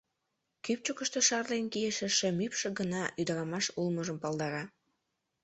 [0.63, 4.63] Кӱпчыкыштӧ шарлен кийыше шем ӱпшӧ гына ӱдырамаш улмыжым палдара.